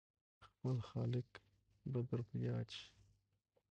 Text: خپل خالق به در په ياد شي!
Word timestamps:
خپل 0.45 0.75
خالق 0.89 1.27
به 1.91 1.99
در 2.07 2.21
په 2.27 2.35
ياد 2.47 2.67
شي! 2.77 2.87